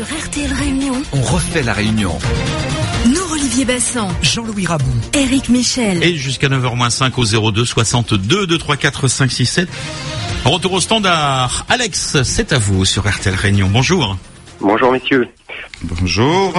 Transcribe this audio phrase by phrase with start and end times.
[0.00, 2.18] refait la réunion.
[3.06, 4.90] Nous, Olivier Bassan, Jean-Louis Rabou.
[5.12, 6.02] Eric Michel.
[6.02, 9.68] Et jusqu'à 9h-5 au 02 62 2 3 4 5 6 7.
[10.46, 11.66] Retour au standard.
[11.68, 13.68] Alex, c'est à vous sur RTL Réunion.
[13.70, 14.16] Bonjour.
[14.60, 15.28] Bonjour messieurs.
[15.82, 16.54] Bonjour.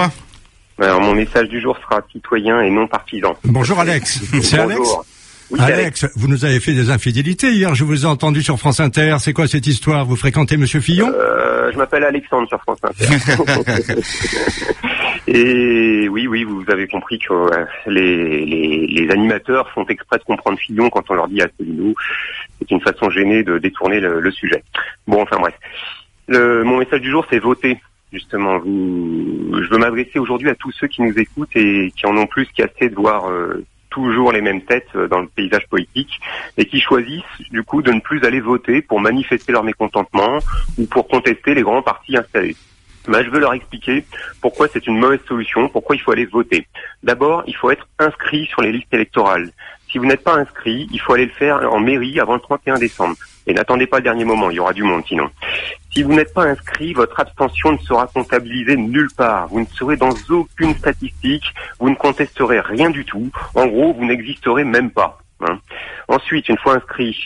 [0.80, 3.34] Alors mon message du jour sera citoyen et non partisan.
[3.44, 4.20] Bonjour Alex.
[4.42, 4.88] C'est Alex.
[5.50, 8.80] Oui, Alex, vous nous avez fait des infidélités hier, je vous ai entendu sur France
[8.80, 9.16] Inter.
[9.20, 10.06] C'est quoi cette histoire?
[10.06, 11.12] Vous fréquentez Monsieur Fillon?
[11.14, 13.06] Euh, je m'appelle Alexandre sur France Inter.
[15.26, 20.24] et oui, oui, vous avez compris que euh, les, les, les animateurs font exprès de
[20.24, 21.94] comprendre Fillon quand on leur dit Asselineau.
[22.58, 24.62] C'est une façon gênée de détourner le, le sujet.
[25.06, 25.54] Bon, enfin bref.
[26.28, 27.78] Le, mon message du jour, c'est voter.
[28.12, 32.16] Justement, vous, je veux m'adresser aujourd'hui à tous ceux qui nous écoutent et qui en
[32.16, 36.20] ont plus qu'assez de voir euh, toujours les mêmes têtes euh, dans le paysage politique
[36.58, 40.38] et qui choisissent du coup de ne plus aller voter pour manifester leur mécontentement
[40.76, 42.56] ou pour contester les grands partis installés.
[43.06, 44.04] Ben, je veux leur expliquer
[44.40, 46.66] pourquoi c'est une mauvaise solution, pourquoi il faut aller voter.
[47.02, 49.50] D'abord, il faut être inscrit sur les listes électorales.
[49.92, 52.78] Si vous n'êtes pas inscrit, il faut aller le faire en mairie avant le 31
[52.78, 53.14] décembre.
[53.46, 55.30] Et n'attendez pas le dernier moment, il y aura du monde sinon.
[55.94, 59.46] Si vous n'êtes pas inscrit, votre abstention ne sera comptabilisée nulle part.
[59.48, 61.44] Vous ne serez dans aucune statistique,
[61.78, 63.30] vous ne contesterez rien du tout.
[63.54, 65.18] En gros, vous n'existerez même pas.
[65.40, 65.58] hein.
[66.08, 67.16] Ensuite, une fois inscrit,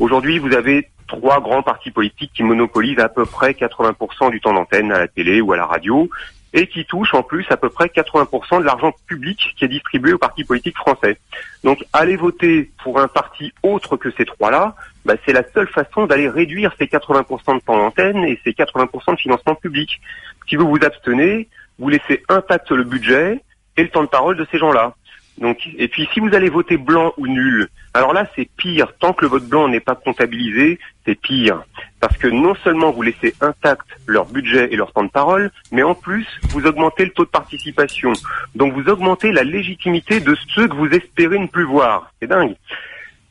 [0.00, 4.52] aujourd'hui, vous avez trois grands partis politiques qui monopolisent à peu près 80% du temps
[4.52, 6.10] d'antenne à la télé ou à la radio
[6.52, 10.12] et qui touchent en plus à peu près 80% de l'argent public qui est distribué
[10.12, 11.18] aux partis politiques français.
[11.64, 14.74] Donc aller voter pour un parti autre que ces trois-là,
[15.04, 19.14] bah, c'est la seule façon d'aller réduire ces 80% de temps d'antenne et ces 80%
[19.14, 20.00] de financement public.
[20.48, 23.40] Si vous vous abstenez, vous laissez intact le budget
[23.76, 24.94] et le temps de parole de ces gens-là.
[25.38, 28.92] Donc, et puis si vous allez voter blanc ou nul, alors là c'est pire.
[28.98, 31.62] Tant que le vote blanc n'est pas comptabilisé, c'est pire.
[32.00, 35.82] Parce que non seulement vous laissez intact leur budget et leur temps de parole, mais
[35.82, 38.12] en plus vous augmentez le taux de participation.
[38.54, 42.12] Donc vous augmentez la légitimité de ceux que vous espérez ne plus voir.
[42.20, 42.54] C'est dingue.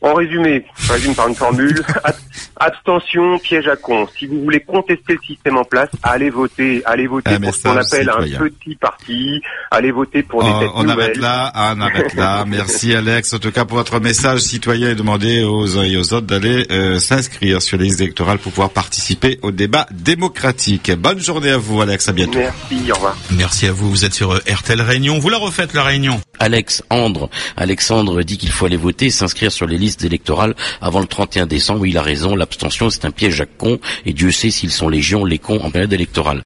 [0.02, 2.16] En résumé, je résume par une formule, ab-
[2.60, 4.08] abstention, piège à con.
[4.18, 7.64] Si vous voulez contester le système en place, allez voter, allez voter Un pour ce
[7.64, 8.40] qu'on appelle un citoyen.
[8.40, 9.42] petit parti,
[9.72, 11.00] allez voter pour des Oh, têtes on nouvelles.
[11.00, 12.46] arrête là, ah, on arrête là.
[12.48, 16.14] Merci Alex, en tout cas pour votre message citoyen et demander aux uns et aux
[16.14, 20.92] autres d'aller euh, s'inscrire sur les listes électorales pour pouvoir participer au débat démocratique.
[20.96, 22.38] Bonne journée à vous Alex, à bientôt.
[22.40, 23.18] Merci, au revoir.
[23.36, 25.18] Merci à vous, vous êtes sur euh, RTL Réunion.
[25.20, 26.20] Vous la refaites la réunion?
[26.40, 27.30] Alex Andre.
[27.56, 31.46] Alexandre dit qu'il faut aller voter et s'inscrire sur les listes électorales avant le 31
[31.48, 31.86] décembre.
[31.86, 35.26] Il a raison, l'abstention c'est un piège à cons et Dieu sait s'ils sont légion
[35.26, 36.42] les cons en période électorale.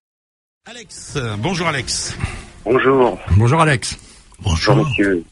[0.69, 2.15] Alex, bonjour Alex.
[2.65, 3.19] Bonjour.
[3.35, 3.97] Bonjour Alex.
[4.41, 5.23] Bonjour, monsieur.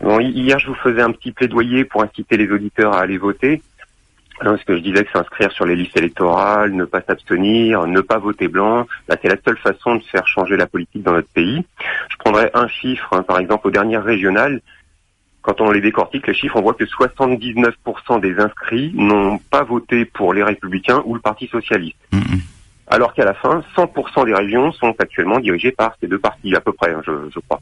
[0.00, 3.16] Bon, hi- hier, je vous faisais un petit plaidoyer pour inciter les auditeurs à aller
[3.18, 3.62] voter.
[4.40, 8.00] Hein, Parce que je disais que s'inscrire sur les listes électorales, ne pas s'abstenir, ne
[8.00, 11.28] pas voter blanc, bah, c'est la seule façon de faire changer la politique dans notre
[11.28, 11.64] pays.
[12.10, 14.60] Je prendrais un chiffre, hein, par exemple, aux dernières régionales.
[15.42, 20.04] Quand on les décortique, les chiffres, on voit que 79% des inscrits n'ont pas voté
[20.06, 21.98] pour les Républicains ou le Parti Socialiste.
[22.86, 26.60] Alors qu'à la fin, 100% des régions sont actuellement dirigées par ces deux partis, à
[26.60, 27.60] peu près, hein, je, je crois.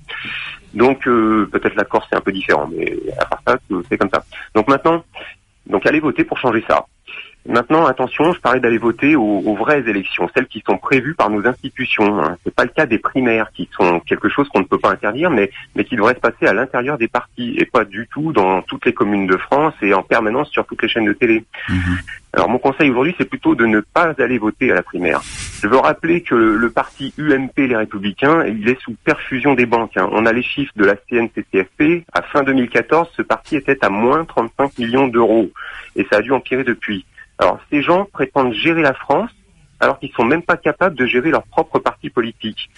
[0.75, 3.57] Donc euh, peut-être la Corse c'est un peu différent, mais à part ça,
[3.89, 4.25] c'est comme ça.
[4.55, 5.05] Donc maintenant,
[5.73, 6.87] donc allez voter pour changer ça.
[7.45, 11.29] Maintenant, attention, je parlais d'aller voter aux, aux vraies élections, celles qui sont prévues par
[11.29, 12.23] nos institutions.
[12.23, 12.37] Hein.
[12.45, 15.29] C'est pas le cas des primaires, qui sont quelque chose qu'on ne peut pas interdire,
[15.29, 18.63] mais mais qui devrait se passer à l'intérieur des partis et pas du tout dans
[18.63, 21.45] toutes les communes de France et en permanence sur toutes les chaînes de télé.
[22.33, 25.21] Alors mon conseil aujourd'hui, c'est plutôt de ne pas aller voter à la primaire.
[25.63, 29.97] Je veux rappeler que le, parti UMP, les Républicains, il est sous perfusion des banques.
[29.97, 30.09] hein.
[30.11, 32.05] On a les chiffres de la CNCCFP.
[32.13, 35.51] À fin 2014, ce parti était à moins 35 millions d'euros.
[35.95, 37.07] Et ça a dû empirer depuis.
[37.39, 39.31] Alors ces gens prétendent gérer la France
[39.79, 42.69] alors qu'ils sont même pas capables de gérer leur propre parti politique.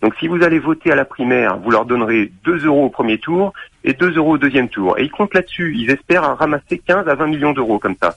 [0.00, 3.18] Donc si vous allez voter à la primaire, vous leur donnerez 2 euros au premier
[3.18, 3.52] tour
[3.84, 4.98] et 2 euros au deuxième tour.
[4.98, 5.76] Et ils comptent là-dessus.
[5.76, 8.16] Ils espèrent ramasser 15 à 20 millions d'euros comme ça.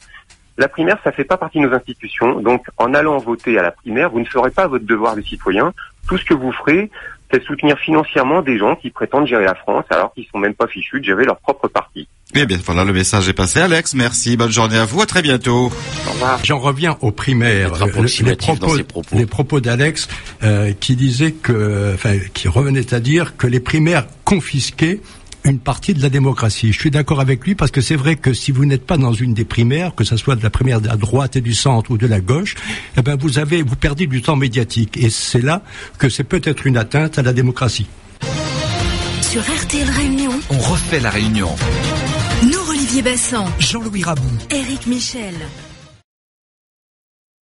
[0.57, 2.39] La primaire, ça fait pas partie de nos institutions.
[2.39, 5.73] Donc, en allant voter à la primaire, vous ne ferez pas votre devoir de citoyen.
[6.07, 6.89] Tout ce que vous ferez,
[7.31, 10.67] c'est soutenir financièrement des gens qui prétendent gérer la France alors qu'ils sont même pas
[10.67, 12.07] fichus de gérer leur propre parti.
[12.35, 15.21] Eh bien voilà, le message est passé Alex, merci, bonne journée à vous, à très
[15.21, 15.71] bientôt.
[16.07, 16.39] Au revoir.
[16.43, 17.71] J'en reviens aux primaires.
[18.37, 18.75] Propos.
[19.13, 20.07] les propos d'Alex
[20.43, 24.99] euh, qui disait que, enfin, qui revenait à dire que les primaires confisquaient
[25.45, 26.73] une partie de la démocratie.
[26.73, 29.13] Je suis d'accord avec lui parce que c'est vrai que si vous n'êtes pas dans
[29.13, 31.91] une des primaires, que ce soit de la primaire de la droite et du centre
[31.91, 32.55] ou de la gauche,
[32.97, 35.61] eh ben vous avez vous perdez du temps médiatique et c'est là
[35.99, 37.87] que c'est peut-être une atteinte à la démocratie.
[39.21, 41.49] Sur RTL Réunion, On refait la réunion.
[42.43, 44.29] nous, Olivier Bassan, Jean-Louis Rabou.
[44.49, 45.33] Eric Michel.